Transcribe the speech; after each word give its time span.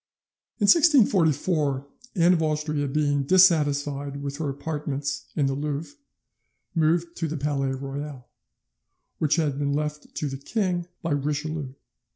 "In 0.57 0.63
1644, 0.65 1.85
Anne 2.15 2.33
of 2.33 2.41
Austria 2.41 2.87
being 2.87 3.21
dissatisfied 3.21 4.19
with 4.23 4.37
her 4.37 4.49
apartments 4.49 5.27
in 5.35 5.45
the 5.45 5.53
Louvre, 5.53 5.93
moved 6.73 7.15
to 7.17 7.27
the 7.27 7.37
Palais 7.37 7.73
Royal, 7.75 8.27
which 9.19 9.35
had 9.35 9.59
been 9.59 9.73
left 9.73 10.15
to 10.15 10.27
the 10.27 10.37
king 10.39 10.87
by 11.03 11.11
Richelieu. 11.11 11.75